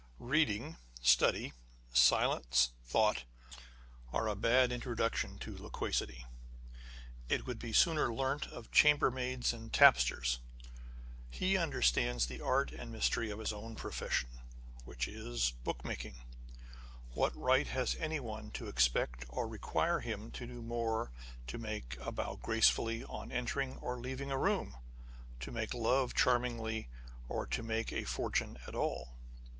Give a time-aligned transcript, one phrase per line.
[0.19, 1.53] Beading, study,
[1.93, 3.23] silence, thought,
[4.11, 6.25] are a bad introduction to loquacity.
[7.29, 10.39] It would be sooner learnt of chambermaids and tapsters.
[11.29, 14.29] He understands the art and mystery of his own profession,
[14.85, 16.15] which is bookmaking:
[17.13, 21.11] what right has anyone to expect or require him to do more â€"
[21.45, 24.77] to make a bow gracefully on entering or leaving a room,
[25.41, 26.89] to make love charmingly,
[27.29, 29.15] or to make a fortune at all